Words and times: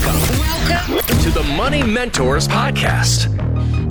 Welcome, 0.00 0.94
welcome 0.94 1.18
to 1.18 1.30
the 1.30 1.42
Money 1.42 1.82
Mentors 1.82 2.48
Podcast. 2.48 3.28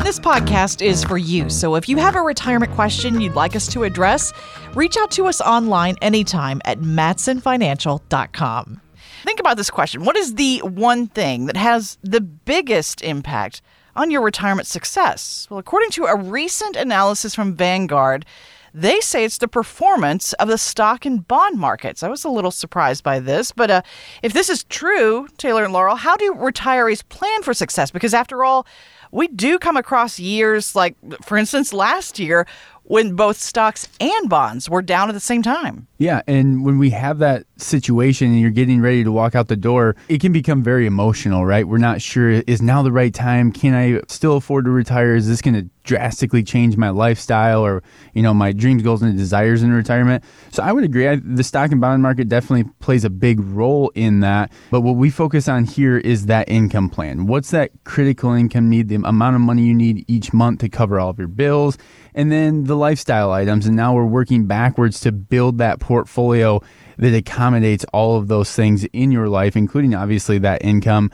This 0.04 0.20
podcast 0.20 0.83
is 0.83 1.04
for 1.04 1.20
you. 1.20 1.51
So 1.51 1.75
if 1.75 1.88
you 1.88 1.98
have 1.98 2.16
a 2.16 2.22
retirement 2.22 2.72
question 2.72 3.22
you'd 3.22 3.35
like 3.35 3.56
us 3.56 3.67
to 3.74 3.83
address, 3.83 4.33
reach 4.74 4.98
out 4.98 5.11
to 5.11 5.27
us 5.27 5.40
online 5.40 5.98
anytime 6.01 6.64
at 6.66 6.80
mattsonfinancial.com. 6.80 8.82
Think 9.23 9.39
about 9.39 9.57
this 9.57 9.70
question 9.70 10.04
What 10.04 10.18
is 10.18 10.34
the 10.34 10.64
one 10.64 11.05
thing 11.07 11.45
that 11.45 11.57
has 11.57 12.00
the 12.02 12.21
biggest 12.21 13.04
impact 13.04 13.62
on 13.96 14.10
your 14.10 14.23
retirement 14.23 14.66
success? 14.66 15.46
Well, 15.52 15.60
according 15.60 15.91
to 15.91 16.05
a 16.05 16.16
recent 16.16 16.76
analysis 16.76 17.36
from 17.36 17.55
Vanguard, 17.55 18.26
they 18.73 18.99
say 19.01 19.23
it's 19.23 19.38
the 19.38 19.47
performance 19.47 20.33
of 20.33 20.47
the 20.47 20.57
stock 20.57 21.05
and 21.05 21.27
bond 21.27 21.57
markets. 21.59 22.04
I 22.04 22.09
was 22.09 22.23
a 22.23 22.29
little 22.29 22.52
surprised 22.52 23.03
by 23.03 23.20
this, 23.20 23.52
but 23.52 23.71
uh, 23.71 23.81
if 24.23 24.34
this 24.34 24.49
is 24.49 24.63
true, 24.65 25.27
Taylor 25.38 25.63
and 25.63 25.73
Laurel, 25.73 25.95
how 25.95 26.15
do 26.15 26.34
retirees 26.34 27.08
plan 27.08 27.44
for 27.44 27.53
success? 27.53 27.91
Because 27.91 28.13
after 28.13 28.44
all, 28.44 28.66
we 29.11 29.27
do 29.27 29.58
come 29.58 29.77
across 29.77 30.20
years 30.20 30.75
like, 30.75 30.95
for 31.23 31.38
instance, 31.38 31.73
last 31.73 32.20
year 32.20 32.45
when 32.89 33.16
both 33.16 33.38
stocks 33.38 33.88
and 33.99 34.29
bonds 34.29 34.67
were 34.67 34.81
down 34.81 35.09
at 35.09 35.13
the 35.13 35.20
same 35.20 35.43
time. 35.43 35.88
Yeah, 35.99 36.23
and 36.25 36.66
when 36.66 36.80
we 36.80 36.89
have 36.89 37.20
that 37.20 37.45
situation 37.57 38.27
and 38.27 38.39
you're 38.39 38.49
getting 38.49 38.81
ready 38.81 39.03
to 39.03 39.11
walk 39.11 39.35
out 39.35 39.47
the 39.47 39.55
door, 39.55 39.95
it 40.07 40.20
can 40.20 40.31
become 40.31 40.63
very 40.63 40.88
emotional, 40.88 41.45
right? 41.45 41.67
We're 41.67 41.77
not 41.77 42.02
sure 42.02 42.30
is 42.31 42.63
now 42.63 42.81
the 42.81 42.91
right 42.91 43.13
time? 43.13 43.52
Can 43.52 43.75
I 43.75 44.02
still 44.07 44.38
afford 44.38 44.66
to 44.66 44.71
retire? 44.71 45.16
Is 45.16 45.27
this 45.27 45.39
going 45.41 45.53
to 45.53 45.70
drastically 45.83 46.41
change 46.41 46.77
my 46.77 46.89
lifestyle 46.89 47.66
or, 47.66 47.83
you 48.13 48.21
know, 48.21 48.33
my 48.33 48.52
dreams, 48.52 48.81
goals 48.81 49.03
and 49.03 49.16
desires 49.16 49.61
in 49.61 49.71
retirement? 49.71 50.23
So 50.52 50.63
I 50.63 50.71
would 50.71 50.83
agree 50.83 51.08
I, 51.08 51.17
the 51.17 51.44
stock 51.44 51.71
and 51.71 51.81
bond 51.81 52.02
market 52.02 52.27
definitely 52.27 52.71
plays 52.80 53.03
a 53.03 53.09
big 53.09 53.39
role 53.39 53.91
in 53.94 54.21
that, 54.21 54.52
but 54.71 54.81
what 54.81 54.95
we 54.95 55.11
focus 55.11 55.47
on 55.47 55.66
here 55.66 55.97
is 55.97 56.25
that 56.25 56.49
income 56.49 56.89
plan. 56.89 57.27
What's 57.27 57.52
that 57.52 57.71
critical 57.83 58.31
income 58.33 58.69
need, 58.69 58.88
the 58.88 58.95
amount 58.95 59.36
of 59.36 59.42
money 59.42 59.64
you 59.64 59.75
need 59.75 60.05
each 60.08 60.33
month 60.33 60.61
to 60.61 60.69
cover 60.69 60.99
all 60.99 61.09
of 61.09 61.19
your 61.19 61.27
bills, 61.27 61.77
and 62.16 62.31
then 62.31 62.64
the 62.64 62.78
lifestyle 62.80 63.31
items 63.31 63.67
and 63.67 63.75
now 63.75 63.94
we're 63.94 64.05
working 64.05 64.45
backwards 64.45 64.99
to 65.02 65.11
build 65.11 65.59
that 65.59 65.80
portfolio 65.80 66.61
that 66.97 67.13
accommodates 67.13 67.86
all 67.94 68.17
of 68.17 68.27
those 68.27 68.52
things 68.53 68.86
in 68.86 69.11
your 69.11 69.30
life, 69.30 69.55
including 69.55 69.95
obviously 69.95 70.38
that 70.39 70.63
income. 70.63 71.11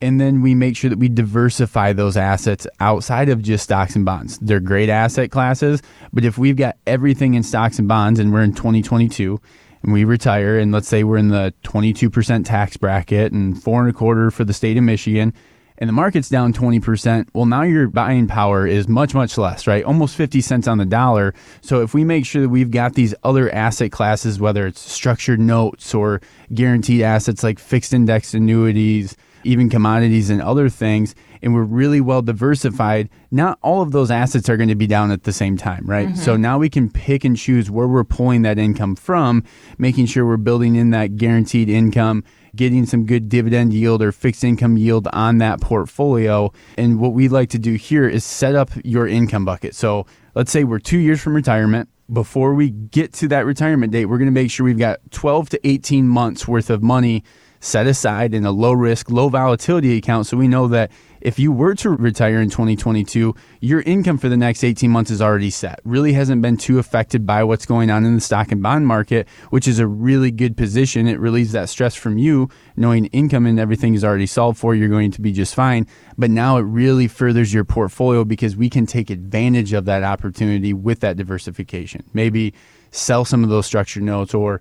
And 0.00 0.20
then 0.20 0.42
we 0.42 0.54
make 0.54 0.76
sure 0.76 0.90
that 0.90 0.98
we 0.98 1.08
diversify 1.08 1.92
those 1.92 2.16
assets 2.16 2.66
outside 2.78 3.28
of 3.28 3.42
just 3.42 3.64
stocks 3.64 3.96
and 3.96 4.04
bonds. 4.04 4.38
They're 4.38 4.60
great 4.60 4.88
asset 4.88 5.30
classes, 5.30 5.82
but 6.12 6.24
if 6.24 6.38
we've 6.38 6.56
got 6.56 6.76
everything 6.86 7.34
in 7.34 7.42
stocks 7.42 7.78
and 7.78 7.88
bonds 7.88 8.20
and 8.20 8.32
we're 8.32 8.42
in 8.42 8.54
2022 8.54 9.40
and 9.82 9.92
we 9.92 10.04
retire, 10.04 10.58
and 10.58 10.72
let's 10.72 10.88
say 10.88 11.04
we're 11.04 11.18
in 11.18 11.28
the 11.28 11.52
22% 11.64 12.44
tax 12.44 12.76
bracket 12.76 13.32
and 13.32 13.60
four 13.60 13.80
and 13.80 13.90
a 13.90 13.92
quarter 13.92 14.30
for 14.30 14.44
the 14.44 14.52
state 14.52 14.76
of 14.76 14.84
Michigan, 14.84 15.32
and 15.78 15.88
the 15.88 15.92
market's 15.92 16.28
down 16.28 16.52
20%, 16.52 17.28
well, 17.32 17.46
now 17.46 17.62
your 17.62 17.86
buying 17.86 18.26
power 18.26 18.66
is 18.66 18.88
much, 18.88 19.14
much 19.14 19.38
less, 19.38 19.66
right? 19.66 19.84
Almost 19.84 20.16
50 20.16 20.40
cents 20.40 20.66
on 20.66 20.78
the 20.78 20.84
dollar. 20.84 21.34
So 21.60 21.82
if 21.82 21.94
we 21.94 22.04
make 22.04 22.26
sure 22.26 22.42
that 22.42 22.48
we've 22.48 22.72
got 22.72 22.94
these 22.94 23.14
other 23.22 23.48
asset 23.54 23.92
classes, 23.92 24.40
whether 24.40 24.66
it's 24.66 24.80
structured 24.80 25.38
notes 25.38 25.94
or 25.94 26.20
guaranteed 26.52 27.02
assets 27.02 27.44
like 27.44 27.60
fixed 27.60 27.94
index 27.94 28.34
annuities, 28.34 29.16
even 29.44 29.70
commodities 29.70 30.30
and 30.30 30.42
other 30.42 30.68
things, 30.68 31.14
and 31.42 31.54
we're 31.54 31.62
really 31.62 32.00
well 32.00 32.22
diversified, 32.22 33.08
not 33.30 33.56
all 33.62 33.80
of 33.80 33.92
those 33.92 34.10
assets 34.10 34.48
are 34.48 34.56
going 34.56 34.68
to 34.68 34.74
be 34.74 34.88
down 34.88 35.12
at 35.12 35.22
the 35.22 35.32
same 35.32 35.56
time, 35.56 35.86
right? 35.86 36.08
Mm-hmm. 36.08 36.18
So 36.18 36.36
now 36.36 36.58
we 36.58 36.68
can 36.68 36.90
pick 36.90 37.24
and 37.24 37.36
choose 37.36 37.70
where 37.70 37.86
we're 37.86 38.02
pulling 38.02 38.42
that 38.42 38.58
income 38.58 38.96
from, 38.96 39.44
making 39.78 40.06
sure 40.06 40.26
we're 40.26 40.36
building 40.38 40.74
in 40.74 40.90
that 40.90 41.16
guaranteed 41.16 41.68
income 41.68 42.24
getting 42.56 42.86
some 42.86 43.06
good 43.06 43.28
dividend 43.28 43.72
yield 43.72 44.02
or 44.02 44.12
fixed 44.12 44.44
income 44.44 44.76
yield 44.76 45.08
on 45.12 45.38
that 45.38 45.60
portfolio. 45.60 46.52
And 46.76 47.00
what 47.00 47.12
we 47.12 47.28
like 47.28 47.50
to 47.50 47.58
do 47.58 47.74
here 47.74 48.08
is 48.08 48.24
set 48.24 48.54
up 48.54 48.70
your 48.84 49.06
income 49.06 49.44
bucket. 49.44 49.74
So 49.74 50.06
let's 50.34 50.50
say 50.50 50.64
we're 50.64 50.78
two 50.78 50.98
years 50.98 51.20
from 51.20 51.34
retirement. 51.34 51.88
Before 52.10 52.54
we 52.54 52.70
get 52.70 53.12
to 53.14 53.28
that 53.28 53.44
retirement 53.44 53.92
date, 53.92 54.06
we're 54.06 54.18
going 54.18 54.26
to 54.26 54.32
make 54.32 54.50
sure 54.50 54.64
we've 54.64 54.78
got 54.78 54.98
12 55.10 55.50
to 55.50 55.68
18 55.68 56.08
months 56.08 56.48
worth 56.48 56.70
of 56.70 56.82
money 56.82 57.22
set 57.60 57.86
aside 57.86 58.34
in 58.34 58.44
a 58.44 58.50
low 58.50 58.72
risk, 58.72 59.10
low 59.10 59.28
volatility 59.28 59.96
account. 59.96 60.26
So 60.26 60.36
we 60.36 60.48
know 60.48 60.68
that 60.68 60.90
if 61.20 61.38
you 61.38 61.52
were 61.52 61.74
to 61.76 61.90
retire 61.90 62.40
in 62.40 62.50
2022, 62.50 63.34
your 63.60 63.80
income 63.82 64.18
for 64.18 64.28
the 64.28 64.36
next 64.36 64.64
18 64.64 64.90
months 64.90 65.10
is 65.10 65.20
already 65.20 65.50
set. 65.50 65.80
Really 65.84 66.12
hasn't 66.12 66.42
been 66.42 66.56
too 66.56 66.78
affected 66.78 67.26
by 67.26 67.44
what's 67.44 67.66
going 67.66 67.90
on 67.90 68.04
in 68.04 68.14
the 68.14 68.20
stock 68.20 68.52
and 68.52 68.62
bond 68.62 68.86
market, 68.86 69.28
which 69.50 69.66
is 69.66 69.78
a 69.78 69.86
really 69.86 70.30
good 70.30 70.56
position. 70.56 71.08
It 71.08 71.18
relieves 71.18 71.52
that 71.52 71.68
stress 71.68 71.94
from 71.94 72.18
you, 72.18 72.48
knowing 72.76 73.06
income 73.06 73.46
and 73.46 73.58
everything 73.58 73.94
is 73.94 74.04
already 74.04 74.26
solved 74.26 74.58
for. 74.58 74.74
You're 74.74 74.88
going 74.88 75.10
to 75.12 75.20
be 75.20 75.32
just 75.32 75.54
fine. 75.54 75.86
But 76.16 76.30
now 76.30 76.56
it 76.56 76.62
really 76.62 77.08
furthers 77.08 77.52
your 77.52 77.64
portfolio 77.64 78.24
because 78.24 78.56
we 78.56 78.70
can 78.70 78.86
take 78.86 79.10
advantage 79.10 79.72
of 79.72 79.84
that 79.86 80.02
opportunity 80.02 80.72
with 80.72 81.00
that 81.00 81.16
diversification. 81.16 82.04
Maybe 82.12 82.54
sell 82.90 83.24
some 83.24 83.44
of 83.44 83.50
those 83.50 83.66
structured 83.66 84.02
notes 84.02 84.34
or 84.34 84.60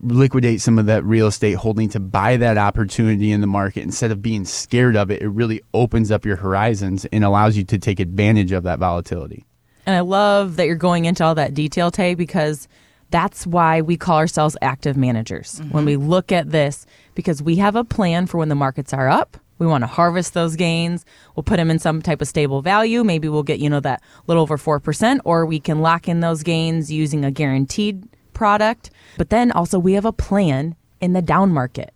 liquidate 0.00 0.60
some 0.60 0.78
of 0.78 0.86
that 0.86 1.04
real 1.04 1.26
estate 1.26 1.54
holding 1.54 1.88
to 1.88 2.00
buy 2.00 2.36
that 2.36 2.58
opportunity 2.58 3.32
in 3.32 3.40
the 3.40 3.46
market 3.46 3.82
instead 3.82 4.10
of 4.10 4.22
being 4.22 4.44
scared 4.44 4.96
of 4.96 5.10
it 5.10 5.22
it 5.22 5.28
really 5.28 5.62
opens 5.74 6.10
up 6.10 6.24
your 6.24 6.36
horizons 6.36 7.04
and 7.06 7.24
allows 7.24 7.56
you 7.56 7.64
to 7.64 7.78
take 7.78 8.00
advantage 8.00 8.52
of 8.52 8.62
that 8.62 8.78
volatility 8.78 9.44
and 9.84 9.94
i 9.94 10.00
love 10.00 10.56
that 10.56 10.66
you're 10.66 10.76
going 10.76 11.04
into 11.04 11.24
all 11.24 11.34
that 11.34 11.54
detail 11.54 11.90
tay 11.90 12.14
because 12.14 12.68
that's 13.10 13.46
why 13.46 13.80
we 13.80 13.96
call 13.96 14.16
ourselves 14.16 14.56
active 14.62 14.96
managers 14.96 15.60
mm-hmm. 15.60 15.70
when 15.70 15.84
we 15.84 15.96
look 15.96 16.32
at 16.32 16.50
this 16.50 16.86
because 17.14 17.42
we 17.42 17.56
have 17.56 17.76
a 17.76 17.84
plan 17.84 18.26
for 18.26 18.38
when 18.38 18.48
the 18.48 18.54
markets 18.54 18.92
are 18.92 19.08
up 19.08 19.36
we 19.58 19.66
want 19.66 19.82
to 19.82 19.86
harvest 19.86 20.34
those 20.34 20.56
gains. 20.56 21.04
We'll 21.34 21.44
put 21.44 21.56
them 21.56 21.70
in 21.70 21.78
some 21.78 22.02
type 22.02 22.20
of 22.20 22.28
stable 22.28 22.62
value. 22.62 23.02
Maybe 23.04 23.28
we'll 23.28 23.42
get, 23.42 23.58
you 23.58 23.70
know, 23.70 23.80
that 23.80 24.02
little 24.26 24.42
over 24.42 24.58
4%, 24.58 25.20
or 25.24 25.46
we 25.46 25.60
can 25.60 25.80
lock 25.80 26.08
in 26.08 26.20
those 26.20 26.42
gains 26.42 26.92
using 26.92 27.24
a 27.24 27.30
guaranteed 27.30 28.06
product. 28.34 28.90
But 29.16 29.30
then 29.30 29.50
also, 29.52 29.78
we 29.78 29.94
have 29.94 30.04
a 30.04 30.12
plan 30.12 30.76
in 31.00 31.12
the 31.12 31.22
down 31.22 31.52
market. 31.52 31.92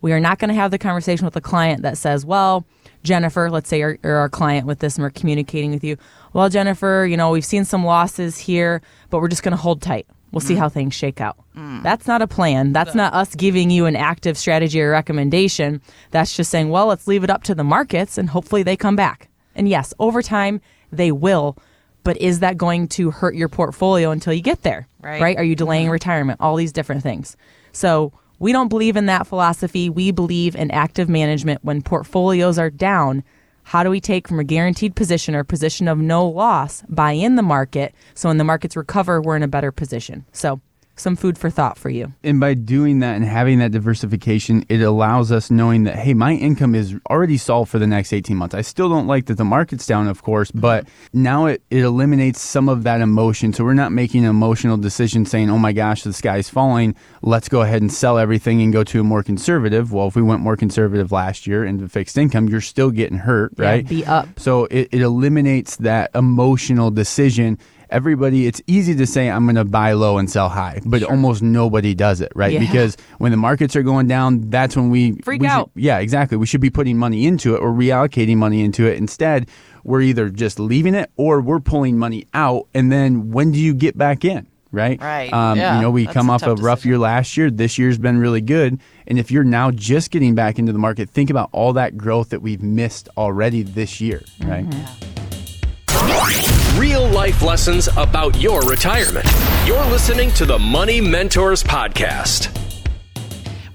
We 0.00 0.12
are 0.12 0.20
not 0.20 0.38
going 0.38 0.48
to 0.48 0.54
have 0.54 0.70
the 0.70 0.78
conversation 0.78 1.24
with 1.24 1.36
a 1.36 1.40
client 1.40 1.82
that 1.82 1.96
says, 1.96 2.26
well, 2.26 2.66
Jennifer, 3.02 3.50
let's 3.50 3.68
say 3.70 3.78
you're, 3.78 3.98
you're, 4.02 4.16
our 4.16 4.28
client 4.28 4.66
with 4.66 4.80
this 4.80 4.96
and 4.96 5.02
we're 5.02 5.10
communicating 5.10 5.70
with 5.70 5.82
you. 5.82 5.96
Well, 6.34 6.48
Jennifer, 6.50 7.06
you 7.08 7.16
know, 7.16 7.30
we've 7.30 7.44
seen 7.44 7.64
some 7.64 7.84
losses 7.84 8.36
here, 8.36 8.82
but 9.08 9.20
we're 9.20 9.28
just 9.28 9.42
going 9.42 9.56
to 9.56 9.62
hold 9.62 9.80
tight. 9.80 10.06
We'll 10.30 10.42
mm. 10.42 10.46
see 10.46 10.56
how 10.56 10.68
things 10.68 10.94
shake 10.94 11.20
out. 11.20 11.36
Mm. 11.56 11.82
That's 11.82 12.06
not 12.06 12.20
a 12.20 12.26
plan. 12.26 12.72
That's 12.72 12.94
not 12.94 13.14
us 13.14 13.34
giving 13.34 13.70
you 13.70 13.86
an 13.86 13.96
active 13.96 14.36
strategy 14.36 14.82
or 14.82 14.90
recommendation. 14.90 15.80
That's 16.10 16.36
just 16.36 16.50
saying, 16.50 16.68
well, 16.68 16.86
let's 16.86 17.06
leave 17.06 17.24
it 17.24 17.30
up 17.30 17.42
to 17.44 17.54
the 17.54 17.64
markets 17.64 18.18
and 18.18 18.28
hopefully 18.28 18.62
they 18.62 18.76
come 18.76 18.96
back. 18.96 19.28
And 19.54 19.68
yes, 19.68 19.94
over 19.98 20.20
time, 20.20 20.60
they 20.90 21.12
will 21.12 21.56
but 22.04 22.16
is 22.18 22.40
that 22.40 22.56
going 22.56 22.86
to 22.88 23.10
hurt 23.10 23.34
your 23.34 23.48
portfolio 23.48 24.10
until 24.10 24.32
you 24.32 24.42
get 24.42 24.62
there? 24.62 24.86
Right. 25.02 25.20
right? 25.20 25.36
Are 25.36 25.44
you 25.44 25.56
delaying 25.56 25.86
mm-hmm. 25.86 25.92
retirement? 25.92 26.40
All 26.40 26.56
these 26.56 26.72
different 26.72 27.02
things. 27.02 27.36
So 27.72 28.12
we 28.38 28.52
don't 28.52 28.68
believe 28.68 28.96
in 28.96 29.06
that 29.06 29.26
philosophy. 29.26 29.90
We 29.90 30.10
believe 30.10 30.54
in 30.54 30.70
active 30.70 31.08
management 31.08 31.64
when 31.64 31.82
portfolios 31.82 32.58
are 32.58 32.70
down. 32.70 33.24
How 33.64 33.82
do 33.82 33.90
we 33.90 34.00
take 34.00 34.28
from 34.28 34.38
a 34.38 34.44
guaranteed 34.44 34.94
position 34.94 35.34
or 35.34 35.42
position 35.42 35.88
of 35.88 35.98
no 35.98 36.26
loss, 36.28 36.82
buy 36.88 37.12
in 37.12 37.36
the 37.36 37.42
market, 37.42 37.94
so 38.14 38.28
when 38.28 38.36
the 38.36 38.44
markets 38.44 38.76
recover, 38.76 39.22
we're 39.22 39.36
in 39.36 39.42
a 39.42 39.48
better 39.48 39.72
position? 39.72 40.26
So 40.32 40.60
some 40.96 41.16
food 41.16 41.36
for 41.36 41.50
thought 41.50 41.78
for 41.78 41.90
you. 41.90 42.12
And 42.22 42.38
by 42.38 42.54
doing 42.54 43.00
that 43.00 43.16
and 43.16 43.24
having 43.24 43.58
that 43.58 43.72
diversification, 43.72 44.64
it 44.68 44.80
allows 44.80 45.32
us 45.32 45.50
knowing 45.50 45.84
that, 45.84 45.96
hey, 45.96 46.14
my 46.14 46.32
income 46.32 46.74
is 46.74 46.94
already 47.10 47.36
solved 47.36 47.70
for 47.70 47.78
the 47.78 47.86
next 47.86 48.12
18 48.12 48.36
months. 48.36 48.54
I 48.54 48.62
still 48.62 48.88
don't 48.88 49.06
like 49.06 49.26
that 49.26 49.36
the 49.36 49.44
market's 49.44 49.86
down, 49.86 50.08
of 50.08 50.22
course, 50.22 50.50
mm-hmm. 50.50 50.60
but 50.60 50.86
now 51.12 51.46
it, 51.46 51.62
it 51.70 51.80
eliminates 51.80 52.40
some 52.40 52.68
of 52.68 52.84
that 52.84 53.00
emotion. 53.00 53.52
So 53.52 53.64
we're 53.64 53.74
not 53.74 53.92
making 53.92 54.24
an 54.24 54.30
emotional 54.30 54.76
decision 54.76 55.26
saying, 55.26 55.50
oh 55.50 55.58
my 55.58 55.72
gosh, 55.72 56.02
the 56.02 56.12
sky's 56.12 56.48
falling. 56.48 56.94
Let's 57.22 57.48
go 57.48 57.62
ahead 57.62 57.82
and 57.82 57.92
sell 57.92 58.18
everything 58.18 58.62
and 58.62 58.72
go 58.72 58.84
to 58.84 59.00
a 59.00 59.04
more 59.04 59.22
conservative. 59.22 59.92
Well, 59.92 60.08
if 60.08 60.16
we 60.16 60.22
went 60.22 60.42
more 60.42 60.56
conservative 60.56 61.10
last 61.10 61.46
year 61.46 61.64
into 61.64 61.88
fixed 61.88 62.16
income, 62.16 62.48
you're 62.48 62.60
still 62.60 62.90
getting 62.90 63.18
hurt, 63.18 63.52
right? 63.56 63.82
Yeah, 63.84 63.88
be 63.88 64.06
up. 64.06 64.28
So 64.38 64.66
it, 64.66 64.88
it 64.92 65.00
eliminates 65.00 65.76
that 65.76 66.10
emotional 66.14 66.90
decision 66.90 67.58
everybody 67.94 68.46
it's 68.46 68.60
easy 68.66 68.94
to 68.94 69.06
say 69.06 69.30
i'm 69.30 69.44
going 69.44 69.54
to 69.54 69.64
buy 69.64 69.92
low 69.92 70.18
and 70.18 70.28
sell 70.28 70.48
high 70.48 70.80
but 70.84 71.00
sure. 71.00 71.10
almost 71.10 71.42
nobody 71.42 71.94
does 71.94 72.20
it 72.20 72.32
right 72.34 72.54
yeah. 72.54 72.58
because 72.58 72.96
when 73.18 73.30
the 73.30 73.36
markets 73.36 73.76
are 73.76 73.84
going 73.84 74.08
down 74.08 74.50
that's 74.50 74.74
when 74.74 74.90
we 74.90 75.12
freak 75.22 75.40
we 75.40 75.46
out 75.46 75.70
should, 75.74 75.82
yeah 75.82 75.98
exactly 75.98 76.36
we 76.36 76.44
should 76.44 76.60
be 76.60 76.70
putting 76.70 76.98
money 76.98 77.24
into 77.24 77.54
it 77.54 77.58
or 77.58 77.70
reallocating 77.70 78.36
money 78.36 78.64
into 78.64 78.84
it 78.84 78.98
instead 78.98 79.48
we're 79.84 80.00
either 80.00 80.28
just 80.28 80.58
leaving 80.58 80.94
it 80.94 81.08
or 81.16 81.40
we're 81.40 81.60
pulling 81.60 81.96
money 81.96 82.26
out 82.34 82.66
and 82.74 82.90
then 82.90 83.30
when 83.30 83.52
do 83.52 83.58
you 83.60 83.72
get 83.72 83.96
back 83.96 84.24
in 84.24 84.46
right? 84.72 85.00
Right. 85.00 85.32
Um, 85.32 85.56
yeah, 85.56 85.76
you 85.76 85.82
know, 85.82 85.92
we 85.92 86.04
come 86.04 86.28
off 86.28 86.42
a, 86.42 86.50
a 86.50 86.54
rough 86.56 86.78
decision. 86.78 86.88
year 86.88 86.98
last 86.98 87.36
year. 87.36 87.48
This 87.48 87.78
year's 87.78 87.96
been 87.96 88.18
really 88.18 88.40
good. 88.40 88.80
And 89.06 89.20
if 89.20 89.30
you're 89.30 89.44
now 89.44 89.70
just 89.70 90.10
getting 90.10 90.34
back 90.34 90.58
into 90.58 90.72
the 90.72 90.80
market, 90.80 91.08
think 91.10 91.30
about 91.30 91.48
all 91.52 91.74
that 91.74 91.96
growth 91.96 92.30
that 92.30 92.42
we've 92.42 92.60
missed 92.60 93.08
already 93.16 93.62
this 93.62 94.00
year, 94.00 94.20
right? 94.40 94.68
Mm-hmm 94.68 96.53
real 96.76 97.06
life 97.06 97.40
lessons 97.40 97.88
about 97.96 98.36
your 98.40 98.62
retirement. 98.62 99.26
You're 99.64 99.84
listening 99.86 100.32
to 100.32 100.44
the 100.44 100.58
Money 100.58 101.00
Mentors 101.00 101.62
Podcast. 101.62 102.48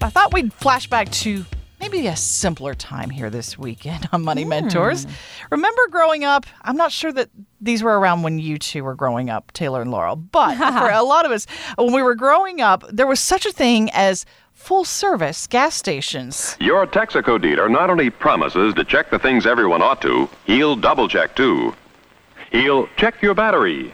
I 0.02 0.10
thought 0.10 0.34
we'd 0.34 0.52
flash 0.52 0.88
back 0.88 1.10
to 1.12 1.46
maybe 1.80 2.08
a 2.08 2.16
simpler 2.18 2.74
time 2.74 3.10
here 3.10 3.30
this 3.30 3.58
weekend 3.58 4.10
on 4.12 4.24
Money 4.24 4.44
hmm. 4.44 4.50
Mentors. 4.50 5.08
Remember 5.50 5.88
growing 5.90 6.26
up? 6.26 6.46
I'm 6.64 6.76
not 6.76 6.92
sure 6.92 7.14
that 7.14 7.30
these 7.62 7.82
were 7.82 7.98
around 7.98 8.24
when 8.24 8.38
you 8.38 8.58
two 8.58 8.84
were 8.84 8.96
growing 8.96 9.30
up, 9.30 9.54
Taylor 9.54 9.82
and 9.82 9.92
Laurel, 9.92 10.18
but 10.18 10.56
for 10.58 10.90
a 10.90 11.04
lot 11.04 11.26
of 11.26 11.32
us, 11.32 11.48
when 11.78 11.94
we 11.94 12.02
were 12.02 12.16
growing 12.16 12.60
up, 12.60 12.84
there 12.92 13.08
was 13.08 13.22
such 13.22 13.46
a 13.46 13.52
thing 13.54 13.90
as 13.94 14.26
full 14.52 14.84
service 14.84 15.48
gas 15.48 15.74
stations. 15.74 16.58
Your 16.60 16.86
Texaco 16.86 17.42
dealer 17.42 17.70
not 17.70 17.90
only 17.90 18.10
promises 18.10 18.74
to 18.74 18.84
check 18.84 19.10
the 19.10 19.20
things 19.20 19.46
everyone 19.46 19.82
ought 19.82 20.02
to, 20.02 20.30
he'll 20.46 20.76
double 20.76 21.08
check 21.08 21.34
too. 21.34 21.74
He'll 22.52 22.88
check 22.98 23.22
your 23.22 23.36
battery, 23.36 23.94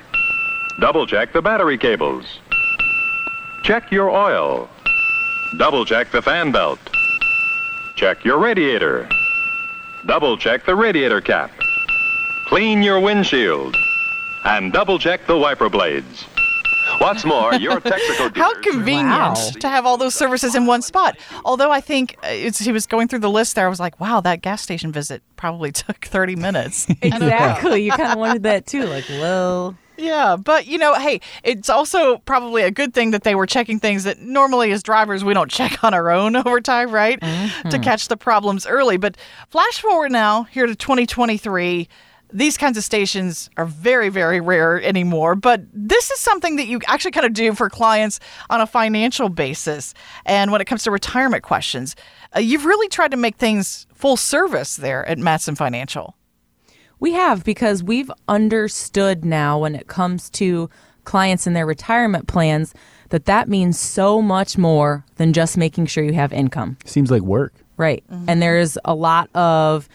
double 0.79 1.05
check 1.05 1.33
the 1.33 1.41
battery 1.41 1.77
cables, 1.77 2.39
check 3.63 3.91
your 3.91 4.09
oil, 4.09 4.69
double 5.59 5.83
check 5.83 6.09
the 6.11 6.21
fan 6.21 6.53
belt, 6.53 6.79
check 7.97 8.23
your 8.23 8.37
radiator, 8.37 9.09
double 10.05 10.37
check 10.37 10.65
the 10.65 10.75
radiator 10.75 11.19
cap, 11.19 11.51
clean 12.47 12.81
your 12.81 13.01
windshield, 13.01 13.75
and 14.45 14.71
double 14.71 14.99
check 14.99 15.27
the 15.27 15.37
wiper 15.37 15.67
blades. 15.67 16.25
What's 16.99 17.25
more, 17.25 17.53
your 17.55 17.79
Texaco 17.81 18.33
dealers... 18.33 18.37
How 18.37 18.61
convenient 18.61 19.09
Wow. 19.09 19.33
to 19.59 19.67
have 19.69 19.85
all 19.85 19.97
those 19.97 20.15
services 20.15 20.55
in 20.55 20.65
one 20.65 20.81
spot. 20.81 21.17
Although 21.43 21.71
I 21.71 21.81
think 21.81 22.17
uh, 22.23 22.27
it's, 22.29 22.59
he 22.59 22.71
was 22.71 22.85
going 22.85 23.07
through 23.07 23.19
the 23.19 23.29
list 23.29 23.55
there, 23.55 23.65
I 23.65 23.69
was 23.69 23.79
like, 23.79 23.99
wow, 23.99 24.21
that 24.21 24.41
gas 24.41 24.61
station 24.61 24.91
visit 24.91 25.21
probably 25.35 25.71
took 25.83 26.05
30 26.05 26.35
minutes. 26.35 26.87
Exactly. 27.01 27.83
you 27.83 27.91
kind 27.91 28.11
of 28.13 28.17
wanted 28.17 28.43
that 28.43 28.65
too. 28.65 28.83
Like, 28.85 29.05
well, 29.09 29.75
Yeah, 29.97 30.35
but 30.37 30.65
you 30.67 30.77
know, 30.77 30.93
hey, 30.95 31.21
it's 31.43 31.69
also 31.69 32.17
probably 32.19 32.63
a 32.63 32.71
good 32.71 32.93
thing 32.93 33.11
that 33.11 33.23
they 33.23 33.35
were 33.35 33.45
checking 33.45 33.79
things 33.79 34.03
that 34.05 34.19
normally 34.19 34.71
as 34.71 34.81
drivers 34.83 35.23
we 35.23 35.33
don't 35.33 35.49
check 35.51 35.83
on 35.83 35.93
our 35.93 36.09
own 36.11 36.35
over 36.35 36.59
time, 36.61 36.91
right? 36.91 37.19
To 37.69 37.79
catch 37.79 38.07
the 38.07 38.17
problems 38.17 38.65
early. 38.65 38.97
But 38.97 39.17
flash 39.49 39.79
forward 39.81 40.11
now 40.11 40.43
here 40.43 40.65
to 40.65 40.75
2023. 40.75 41.87
These 42.35 42.57
kinds 42.57 42.77
of 42.77 42.83
stations 42.83 43.49
are 43.55 43.65
very, 43.65 44.09
very 44.09 44.41
rare 44.41 44.83
anymore, 44.83 45.35
but 45.35 45.61
this 45.71 46.11
is 46.11 46.19
something 46.19 46.57
that 46.57 46.67
you 46.67 46.81
actually 46.85 47.11
kind 47.11 47.25
of 47.25 47.31
do 47.31 47.53
for 47.53 47.69
clients 47.69 48.19
on 48.49 48.59
a 48.59 48.67
financial 48.67 49.29
basis. 49.29 49.93
And 50.25 50.51
when 50.51 50.59
it 50.59 50.65
comes 50.65 50.83
to 50.83 50.91
retirement 50.91 51.43
questions, 51.43 51.95
uh, 52.35 52.39
you've 52.41 52.65
really 52.65 52.89
tried 52.89 53.11
to 53.11 53.17
make 53.17 53.37
things 53.37 53.87
full 53.93 54.17
service 54.17 54.75
there 54.75 55.05
at 55.05 55.17
Mattson 55.17 55.55
Financial. 55.55 56.17
We 56.99 57.13
have 57.13 57.45
because 57.45 57.81
we've 57.81 58.11
understood 58.27 59.23
now 59.23 59.59
when 59.59 59.73
it 59.73 59.87
comes 59.87 60.29
to 60.31 60.69
clients 61.05 61.47
and 61.47 61.55
their 61.55 61.65
retirement 61.65 62.27
plans 62.27 62.73
that 63.11 63.23
that 63.25 63.47
means 63.47 63.79
so 63.79 64.21
much 64.21 64.57
more 64.57 65.05
than 65.15 65.31
just 65.31 65.55
making 65.55 65.85
sure 65.85 66.03
you 66.03 66.11
have 66.11 66.33
income. 66.33 66.75
Seems 66.83 67.09
like 67.09 67.21
work. 67.21 67.53
Right. 67.77 68.03
And 68.27 68.41
there's 68.41 68.77
a 68.83 68.93
lot 68.93 69.29
of 69.35 69.87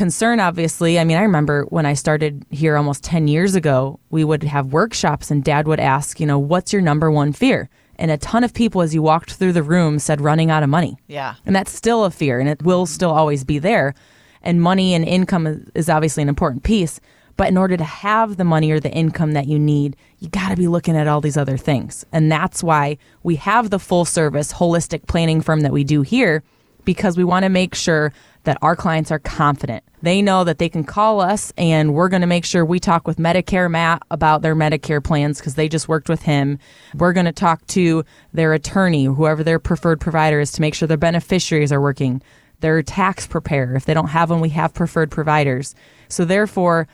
concern, 0.00 0.40
obviously. 0.40 0.98
I 0.98 1.04
mean, 1.04 1.18
I 1.18 1.20
remember 1.20 1.64
when 1.64 1.84
I 1.84 1.92
started 1.92 2.46
here 2.48 2.78
almost 2.78 3.04
10 3.04 3.28
years 3.28 3.54
ago, 3.54 4.00
we 4.08 4.24
would 4.24 4.42
have 4.44 4.72
workshops 4.72 5.30
and 5.30 5.44
dad 5.44 5.68
would 5.68 5.78
ask, 5.78 6.18
you 6.18 6.26
know, 6.26 6.38
what's 6.38 6.72
your 6.72 6.80
number 6.80 7.10
one 7.10 7.34
fear? 7.34 7.68
And 7.96 8.10
a 8.10 8.16
ton 8.16 8.42
of 8.42 8.54
people, 8.54 8.80
as 8.80 8.94
you 8.94 9.02
walked 9.02 9.34
through 9.34 9.52
the 9.52 9.62
room, 9.62 9.98
said 9.98 10.22
running 10.22 10.50
out 10.50 10.62
of 10.62 10.70
money. 10.70 10.96
Yeah. 11.06 11.34
And 11.44 11.54
that's 11.54 11.70
still 11.70 12.06
a 12.06 12.10
fear 12.10 12.40
and 12.40 12.48
it 12.48 12.62
will 12.62 12.86
still 12.86 13.10
always 13.10 13.44
be 13.44 13.58
there. 13.58 13.92
And 14.40 14.62
money 14.62 14.94
and 14.94 15.04
income 15.04 15.66
is- 15.74 15.90
obviously 15.90 16.22
an 16.22 16.30
important 16.30 16.62
piece. 16.62 16.98
But 17.36 17.48
in 17.48 17.58
order 17.58 17.76
to 17.76 17.84
have 17.84 18.38
the 18.38 18.44
money 18.44 18.70
or 18.70 18.80
the 18.80 18.90
income 18.90 19.32
that 19.32 19.48
you 19.48 19.58
need, 19.58 19.96
you 20.18 20.30
got 20.30 20.48
to 20.48 20.56
be 20.56 20.66
looking 20.66 20.96
at 20.96 21.08
all 21.08 21.20
these 21.20 21.36
other 21.36 21.58
things. 21.58 22.06
And 22.10 22.32
that's 22.32 22.62
why 22.62 22.96
we 23.22 23.36
have 23.36 23.68
the 23.68 23.78
full 23.78 24.06
service 24.06 24.54
holistic 24.54 25.06
planning 25.06 25.42
firm 25.42 25.60
that 25.60 25.72
we 25.72 25.84
do 25.84 26.00
here 26.00 26.42
because 26.86 27.18
we 27.18 27.24
want 27.24 27.42
to 27.44 27.50
make 27.50 27.74
sure 27.74 28.14
that 28.44 28.58
our 28.62 28.74
clients 28.74 29.10
are 29.10 29.18
confident. 29.18 29.84
They 30.02 30.22
know 30.22 30.44
that 30.44 30.58
they 30.58 30.68
can 30.68 30.84
call 30.84 31.20
us 31.20 31.52
and 31.58 31.92
we're 31.92 32.08
going 32.08 32.22
to 32.22 32.26
make 32.26 32.44
sure 32.44 32.64
we 32.64 32.80
talk 32.80 33.06
with 33.06 33.18
Medicare 33.18 33.70
Matt 33.70 34.02
about 34.10 34.42
their 34.42 34.56
Medicare 34.56 35.02
plans 35.02 35.38
because 35.38 35.56
they 35.56 35.68
just 35.68 35.88
worked 35.88 36.08
with 36.08 36.22
him. 36.22 36.58
We're 36.94 37.12
going 37.12 37.26
to 37.26 37.32
talk 37.32 37.66
to 37.68 38.04
their 38.32 38.54
attorney, 38.54 39.04
whoever 39.04 39.44
their 39.44 39.58
preferred 39.58 40.00
provider 40.00 40.40
is, 40.40 40.52
to 40.52 40.60
make 40.60 40.74
sure 40.74 40.88
their 40.88 40.96
beneficiaries 40.96 41.72
are 41.72 41.80
working. 41.80 42.22
Their 42.60 42.82
tax 42.82 43.26
preparer. 43.26 43.74
If 43.74 43.84
they 43.84 43.94
don't 43.94 44.08
have 44.08 44.30
one, 44.30 44.40
we 44.40 44.50
have 44.50 44.74
preferred 44.74 45.10
providers. 45.10 45.74
So 46.08 46.24
therefore, 46.24 46.88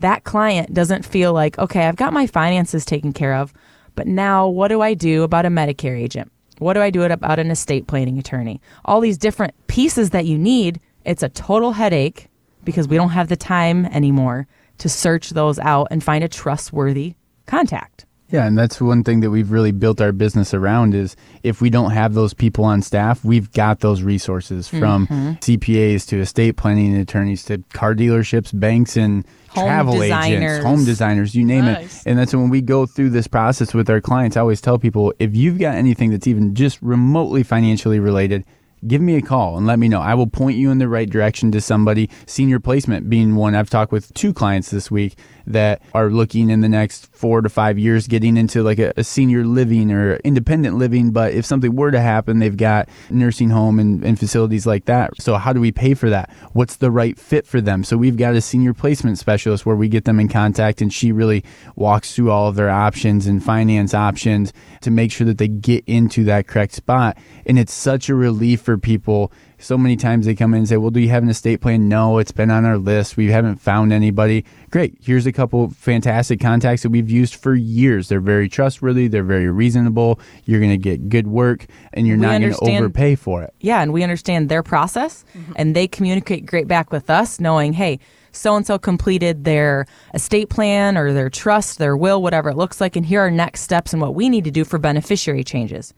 that 0.00 0.24
client 0.24 0.74
doesn't 0.74 1.04
feel 1.04 1.32
like, 1.32 1.58
okay, 1.58 1.86
I've 1.86 1.96
got 1.96 2.12
my 2.12 2.26
finances 2.26 2.84
taken 2.84 3.12
care 3.12 3.34
of, 3.34 3.52
but 3.94 4.06
now 4.06 4.48
what 4.48 4.68
do 4.68 4.80
I 4.80 4.94
do 4.94 5.22
about 5.22 5.46
a 5.46 5.48
Medicare 5.48 5.96
agent? 5.96 6.30
What 6.58 6.74
do 6.74 6.80
I 6.80 6.90
do 6.90 7.02
about 7.02 7.38
an 7.38 7.50
estate 7.50 7.86
planning 7.86 8.18
attorney? 8.18 8.60
All 8.84 9.00
these 9.00 9.18
different 9.18 9.54
pieces 9.66 10.10
that 10.10 10.26
you 10.26 10.38
need, 10.38 10.80
it's 11.04 11.22
a 11.22 11.28
total 11.28 11.72
headache 11.72 12.28
because 12.64 12.86
we 12.88 12.96
don't 12.96 13.10
have 13.10 13.28
the 13.28 13.36
time 13.36 13.86
anymore 13.86 14.46
to 14.78 14.88
search 14.88 15.30
those 15.30 15.58
out 15.58 15.88
and 15.90 16.02
find 16.02 16.22
a 16.24 16.28
trustworthy 16.28 17.14
contact. 17.46 18.06
Yeah, 18.30 18.46
and 18.46 18.56
that's 18.56 18.80
one 18.80 19.04
thing 19.04 19.20
that 19.20 19.30
we've 19.30 19.50
really 19.50 19.72
built 19.72 20.00
our 20.00 20.10
business 20.10 20.54
around 20.54 20.94
is 20.94 21.16
if 21.42 21.60
we 21.60 21.68
don't 21.68 21.90
have 21.90 22.14
those 22.14 22.32
people 22.32 22.64
on 22.64 22.80
staff, 22.80 23.22
we've 23.22 23.52
got 23.52 23.80
those 23.80 24.02
resources 24.02 24.68
from 24.68 25.06
Mm-hmm. 25.06 25.32
CPAs 25.32 26.06
to 26.08 26.18
estate 26.20 26.56
planning 26.56 26.96
attorneys 26.96 27.44
to 27.44 27.58
car 27.74 27.94
dealerships, 27.94 28.58
banks 28.58 28.96
and 28.96 29.26
Home 29.50 29.64
travel 29.66 29.98
designers. 30.00 30.42
agents, 30.52 30.64
home 30.64 30.84
designers, 30.86 31.34
you 31.34 31.44
name 31.44 31.66
Nice. 31.66 32.00
it. 32.00 32.08
And 32.08 32.18
that's 32.18 32.32
when 32.34 32.48
we 32.48 32.62
go 32.62 32.86
through 32.86 33.10
this 33.10 33.26
process 33.26 33.74
with 33.74 33.90
our 33.90 34.00
clients, 34.00 34.38
I 34.38 34.40
always 34.40 34.62
tell 34.62 34.78
people 34.78 35.12
if 35.18 35.36
you've 35.36 35.58
got 35.58 35.74
anything 35.74 36.10
that's 36.10 36.26
even 36.26 36.54
just 36.54 36.80
remotely 36.80 37.42
financially 37.42 38.00
related, 38.00 38.46
give 38.86 39.00
me 39.00 39.16
a 39.16 39.22
call 39.22 39.56
and 39.56 39.66
let 39.66 39.78
me 39.78 39.88
know. 39.88 40.00
I 40.00 40.14
will 40.14 40.26
point 40.26 40.56
you 40.56 40.70
in 40.70 40.78
the 40.78 40.88
right 40.88 41.08
direction 41.08 41.52
to 41.52 41.60
somebody. 41.60 42.10
Senior 42.26 42.60
placement 42.60 43.08
being 43.08 43.36
one. 43.36 43.54
I've 43.54 43.70
talked 43.70 43.92
with 43.92 44.12
two 44.14 44.32
clients 44.32 44.70
this 44.70 44.90
week 44.90 45.16
that 45.46 45.82
are 45.94 46.10
looking 46.10 46.50
in 46.50 46.60
the 46.60 46.68
next 46.68 47.06
four 47.14 47.40
to 47.40 47.48
five 47.48 47.78
years 47.78 48.06
getting 48.06 48.36
into 48.36 48.62
like 48.62 48.78
a, 48.78 48.92
a 48.96 49.04
senior 49.04 49.44
living 49.44 49.92
or 49.92 50.16
independent 50.16 50.76
living. 50.76 51.10
But 51.10 51.32
if 51.32 51.44
something 51.44 51.74
were 51.74 51.90
to 51.90 52.00
happen, 52.00 52.38
they've 52.38 52.56
got 52.56 52.88
nursing 53.10 53.50
home 53.50 53.78
and, 53.78 54.04
and 54.04 54.18
facilities 54.18 54.66
like 54.66 54.86
that. 54.86 55.10
So 55.20 55.36
how 55.36 55.52
do 55.52 55.60
we 55.60 55.72
pay 55.72 55.94
for 55.94 56.10
that? 56.10 56.30
What's 56.52 56.76
the 56.76 56.90
right 56.90 57.18
fit 57.18 57.46
for 57.46 57.60
them? 57.60 57.84
So 57.84 57.96
we've 57.96 58.16
got 58.16 58.34
a 58.34 58.40
senior 58.40 58.74
placement 58.74 59.18
specialist 59.18 59.66
where 59.66 59.76
we 59.76 59.88
get 59.88 60.04
them 60.04 60.18
in 60.18 60.28
contact 60.28 60.80
and 60.80 60.92
she 60.92 61.12
really 61.12 61.44
walks 61.76 62.14
through 62.14 62.30
all 62.30 62.48
of 62.48 62.56
their 62.56 62.70
options 62.70 63.26
and 63.26 63.42
finance 63.42 63.94
options 63.94 64.52
to 64.80 64.90
make 64.90 65.12
sure 65.12 65.26
that 65.26 65.38
they 65.38 65.48
get 65.48 65.84
into 65.86 66.24
that 66.24 66.46
correct 66.46 66.72
spot. 66.72 67.16
And 67.46 67.58
it's 67.58 67.72
such 67.72 68.08
a 68.08 68.14
relief 68.14 68.62
for 68.62 68.71
people. 68.76 69.32
So 69.58 69.78
many 69.78 69.96
times 69.96 70.26
they 70.26 70.34
come 70.34 70.54
in 70.54 70.58
and 70.58 70.68
say, 70.68 70.76
Well, 70.76 70.90
do 70.90 71.00
you 71.00 71.08
have 71.08 71.22
an 71.22 71.28
estate 71.28 71.60
plan? 71.60 71.88
No, 71.88 72.18
it's 72.18 72.32
been 72.32 72.50
on 72.50 72.64
our 72.64 72.78
list. 72.78 73.16
We 73.16 73.30
haven't 73.30 73.56
found 73.56 73.92
anybody. 73.92 74.44
Great. 74.70 74.96
Here's 75.00 75.26
a 75.26 75.32
couple 75.32 75.70
fantastic 75.70 76.40
contacts 76.40 76.82
that 76.82 76.90
we've 76.90 77.10
used 77.10 77.34
for 77.34 77.54
years. 77.54 78.08
They're 78.08 78.20
very 78.20 78.48
trustworthy, 78.48 79.08
they're 79.08 79.22
very 79.22 79.48
reasonable. 79.48 80.20
You're 80.44 80.60
going 80.60 80.70
to 80.70 80.76
get 80.76 81.08
good 81.08 81.26
work 81.26 81.66
and 81.92 82.06
you're 82.06 82.16
We 82.16 82.22
not 82.22 82.40
going 82.40 82.52
to 82.52 82.58
overpay 82.60 83.14
for 83.16 83.42
it. 83.42 83.54
Yeah, 83.60 83.82
and 83.82 83.92
we 83.92 84.02
understand 84.02 84.48
their 84.48 84.62
process 84.62 85.24
mm-hmm. 85.36 85.52
and 85.56 85.76
they 85.76 85.86
communicate 85.86 86.46
great 86.46 86.66
back 86.66 86.90
with 86.90 87.10
us, 87.10 87.38
knowing, 87.38 87.74
hey, 87.74 88.00
so 88.32 88.56
and 88.56 88.66
so 88.66 88.78
completed 88.78 89.44
their 89.44 89.86
estate 90.14 90.48
plan 90.48 90.96
or 90.96 91.12
their 91.12 91.30
trust, 91.30 91.78
their 91.78 91.96
will, 91.96 92.22
whatever 92.22 92.48
it 92.48 92.56
looks 92.56 92.80
like, 92.80 92.96
and 92.96 93.06
here 93.06 93.20
are 93.20 93.30
next 93.30 93.60
steps 93.60 93.92
and 93.92 94.00
what 94.00 94.14
we 94.14 94.28
need 94.28 94.44
to 94.44 94.50
do 94.50 94.64
for 94.64 94.78
beneficiary 94.78 95.44
changes. 95.44 95.94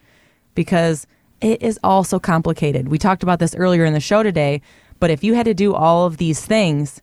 Because 0.54 1.06
it 1.44 1.62
is 1.62 1.78
all 1.84 2.02
so 2.04 2.18
complicated. 2.18 2.88
We 2.88 2.98
talked 2.98 3.22
about 3.22 3.38
this 3.38 3.54
earlier 3.54 3.84
in 3.84 3.92
the 3.92 4.00
show 4.00 4.22
today, 4.22 4.62
but 4.98 5.10
if 5.10 5.22
you 5.22 5.34
had 5.34 5.44
to 5.44 5.54
do 5.54 5.74
all 5.74 6.06
of 6.06 6.16
these 6.16 6.44
things, 6.44 7.02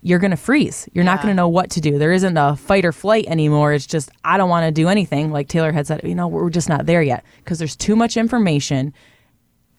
you're 0.00 0.20
going 0.20 0.30
to 0.30 0.36
freeze. 0.36 0.88
You're 0.92 1.04
not 1.04 1.16
going 1.20 1.32
to 1.32 1.34
know 1.34 1.48
what 1.48 1.70
to 1.70 1.80
do. 1.80 1.98
There 1.98 2.12
isn't 2.12 2.36
a 2.36 2.54
fight 2.54 2.84
or 2.84 2.92
flight 2.92 3.26
anymore. 3.26 3.72
It's 3.72 3.84
just, 3.86 4.10
I 4.24 4.36
don't 4.36 4.48
want 4.48 4.64
to 4.66 4.70
do 4.70 4.88
anything. 4.88 5.32
Like 5.32 5.48
Taylor 5.48 5.72
had 5.72 5.88
said, 5.88 6.02
you 6.04 6.14
know, 6.14 6.28
we're 6.28 6.50
just 6.50 6.68
not 6.68 6.86
there 6.86 7.02
yet 7.02 7.24
because 7.38 7.58
there's 7.58 7.74
too 7.74 7.96
much 7.96 8.16
information 8.16 8.94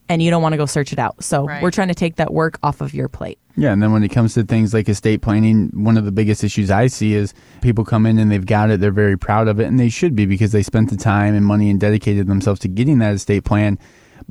and 0.09 0.21
you 0.21 0.29
don't 0.29 0.41
want 0.41 0.53
to 0.53 0.57
go 0.57 0.65
search 0.65 0.91
it 0.91 0.99
out. 0.99 1.23
So 1.23 1.45
Right. 1.45 1.63
we're 1.63 1.71
trying 1.71 1.87
to 1.87 1.95
take 1.95 2.17
that 2.17 2.33
work 2.33 2.59
off 2.61 2.81
of 2.81 2.93
your 2.93 3.07
plate. 3.07 3.39
Yeah, 3.59 3.73
and 3.73 3.83
then 3.83 3.91
when 3.91 4.05
it 4.05 4.07
comes 4.07 4.35
to 4.35 4.43
things 4.43 4.73
like 4.73 4.87
estate 4.87 5.21
planning, 5.21 5.69
one 5.73 5.97
of 5.97 6.05
the 6.05 6.13
biggest 6.13 6.45
issues 6.45 6.71
I 6.71 6.87
see 6.87 7.13
is 7.13 7.33
people 7.59 7.83
come 7.83 8.05
in 8.05 8.17
and 8.17 8.31
they've 8.31 8.45
got 8.45 8.71
it, 8.71 8.79
they're 8.79 8.89
very 8.89 9.17
proud 9.17 9.49
of 9.49 9.59
it, 9.59 9.65
and 9.65 9.77
they 9.77 9.89
should 9.89 10.15
be 10.15 10.25
because 10.25 10.53
they 10.53 10.63
spent 10.63 10.89
the 10.89 10.95
time 10.95 11.35
and 11.35 11.45
money 11.45 11.69
and 11.69 11.77
dedicated 11.77 12.27
themselves 12.27 12.61
to 12.61 12.69
getting 12.69 12.99
that 12.99 13.15
estate 13.15 13.43
plan. 13.43 13.77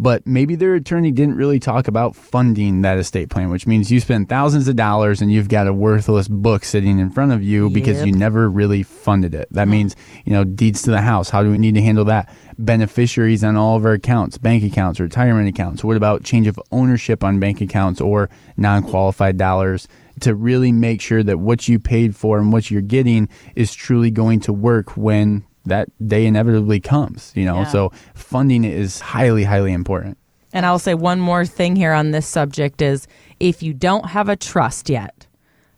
But 0.01 0.25
maybe 0.25 0.55
their 0.55 0.77
attorney 0.77 1.11
didn't 1.11 1.35
really 1.35 1.59
talk 1.59 1.89
about 1.89 2.15
funding 2.15 2.83
that 2.83 2.99
estate 2.99 3.31
plan, 3.31 3.51
which 3.51 3.67
means 3.67 3.91
you 3.91 3.99
spend 3.99 4.29
thousands 4.29 4.69
of 4.69 4.77
dollars 4.77 5.21
and 5.21 5.33
you've 5.33 5.49
got 5.49 5.67
a 5.67 5.73
worthless 5.73 6.29
book 6.29 6.65
sitting 6.65 7.01
in 7.01 7.11
front 7.11 7.33
of 7.33 7.43
you 7.43 7.69
because 7.69 8.05
you 8.07 8.13
never 8.13 8.49
really 8.49 8.85
funded 8.85 9.35
it. 9.35 9.49
That 9.51 9.67
mm. 9.67 9.73
means, 9.73 9.97
you 10.25 10.33
know, 10.33 10.45
deeds 10.45 10.83
to 10.83 10.93
the 10.93 11.01
house. 11.01 11.31
How 11.31 11.43
do 11.43 11.51
we 11.51 11.59
need 11.59 11.75
to 11.75 11.83
handle 11.83 12.05
that? 12.05 12.33
Beneficiaries 12.59 13.43
on 13.43 13.57
all 13.57 13.77
of 13.77 13.85
our 13.85 13.95
accounts, 13.95 14.39
bank 14.39 14.63
accounts, 14.63 15.01
retirement 15.01 15.49
accounts. 15.49 15.83
What 15.83 15.97
about 15.97 16.23
change 16.23 16.47
of 16.47 16.61
ownership 16.71 17.25
on 17.25 17.41
bank 17.41 17.61
accounts 17.61 18.01
or 18.01 18.31
non 18.57 18.85
qualified 18.85 19.37
dollars? 19.37 19.89
To 20.23 20.35
really 20.35 20.73
make 20.73 21.01
sure 21.01 21.23
that 21.23 21.39
what 21.39 21.69
you 21.69 21.79
paid 21.79 22.17
for 22.17 22.39
and 22.39 22.53
what 22.53 22.73
you're 22.73 22.83
getting 22.83 23.29
is 23.55 23.73
truly 23.73 24.11
going 24.11 24.41
to 24.41 24.53
work 24.53 24.97
when 24.97 25.45
that 25.69 25.89
day 26.07 26.27
inevitably 26.27 26.81
comes, 26.81 27.33
you 27.35 27.45
know? 27.45 27.61
Yeah. 27.61 27.69
So 27.69 27.93
funding 28.15 28.65
is 28.65 29.01
highly, 29.01 29.45
highly 29.45 29.73
important. 29.73 30.19
And 30.53 30.65
I'll 30.65 30.79
say 30.79 30.95
one 30.95 31.21
more 31.21 31.45
thing 31.45 31.77
here 31.77 31.93
on 31.93 32.11
this 32.11 32.27
subject 32.27 32.83
is 32.83 33.07
if 33.39 33.63
you 33.63 33.75
don't 33.75 34.07
have 34.07 34.29
a 34.29 34.37
trust 34.37 34.89
yet, 34.89 35.27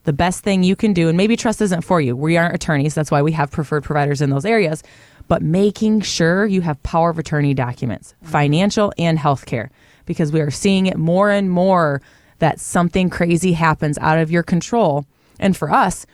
the 0.04 0.12
best 0.12 0.42
thing 0.42 0.62
you 0.62 0.76
can 0.76 0.92
do, 0.92 1.08
and 1.08 1.16
maybe 1.16 1.36
trust 1.36 1.60
isn't 1.60 1.82
for 1.82 2.00
you. 2.00 2.16
We 2.16 2.36
aren't 2.36 2.54
attorneys, 2.54 2.94
that's 2.94 3.10
why 3.10 3.22
we 3.22 3.32
have 3.32 3.50
preferred 3.50 3.84
providers 3.84 4.22
in 4.22 4.30
those 4.30 4.44
areas, 4.46 4.82
but 5.28 5.42
making 5.42 6.00
sure 6.00 6.46
you 6.46 6.62
have 6.62 6.82
power 6.82 7.10
of 7.10 7.18
attorney 7.18 7.54
documents, 7.54 8.14
mm-hmm. 8.14 8.32
financial 8.32 8.92
and 8.96 9.18
healthcare, 9.18 9.68
because 10.06 10.32
we 10.32 10.40
are 10.40 10.50
seeing 10.50 10.86
it 10.86 10.96
more 10.96 11.30
and 11.30 11.50
more 11.50 12.00
that 12.38 12.58
something 12.58 13.10
crazy 13.10 13.52
happens 13.52 13.98
out 13.98 14.18
of 14.18 14.30
your 14.30 14.42
control. 14.42 15.04
And 15.38 15.56
for 15.56 15.70
us, 15.70 16.06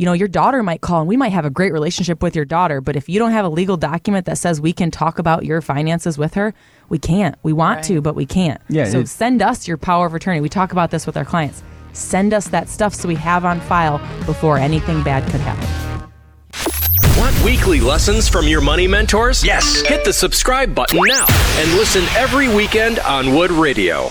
you 0.00 0.06
know, 0.06 0.14
your 0.14 0.28
daughter 0.28 0.62
might 0.62 0.80
call 0.80 1.00
and 1.00 1.08
we 1.08 1.16
might 1.18 1.28
have 1.28 1.44
a 1.44 1.50
great 1.50 1.74
relationship 1.74 2.22
with 2.22 2.34
your 2.34 2.46
daughter, 2.46 2.80
but 2.80 2.96
if 2.96 3.06
you 3.06 3.18
don't 3.18 3.32
have 3.32 3.44
a 3.44 3.50
legal 3.50 3.76
document 3.76 4.24
that 4.24 4.38
says 4.38 4.58
we 4.58 4.72
can 4.72 4.90
talk 4.90 5.18
about 5.18 5.44
your 5.44 5.60
finances 5.60 6.16
with 6.16 6.32
her, 6.32 6.54
we 6.88 6.98
can't. 6.98 7.34
We 7.42 7.52
want 7.52 7.76
Right. 7.76 7.84
to, 7.84 8.00
but 8.00 8.14
we 8.14 8.24
can't. 8.24 8.58
Yeah, 8.70 8.86
So 8.86 9.04
send 9.04 9.42
us 9.42 9.68
your 9.68 9.76
power 9.76 10.06
of 10.06 10.14
attorney. 10.14 10.40
We 10.40 10.48
talk 10.48 10.72
about 10.72 10.90
this 10.90 11.04
with 11.06 11.18
our 11.18 11.24
clients. 11.26 11.62
Send 11.92 12.32
us 12.32 12.48
that 12.48 12.70
stuff 12.70 12.94
so 12.94 13.08
we 13.08 13.14
have 13.16 13.44
on 13.44 13.60
file 13.60 13.98
before 14.24 14.56
anything 14.56 15.02
bad 15.02 15.30
could 15.30 15.42
happen. 15.42 15.68
Want 17.18 17.44
weekly 17.44 17.80
lessons 17.80 18.26
from 18.26 18.48
your 18.48 18.62
money 18.62 18.88
mentors? 18.88 19.44
Yes. 19.44 19.82
Hit 19.82 20.06
the 20.06 20.14
subscribe 20.14 20.74
button 20.74 20.98
now 21.06 21.26
and 21.58 21.74
listen 21.74 22.04
every 22.16 22.48
weekend 22.48 23.00
on 23.00 23.34
Wood 23.34 23.50
Radio. 23.50 24.10